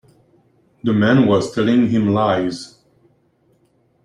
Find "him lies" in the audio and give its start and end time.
1.89-2.79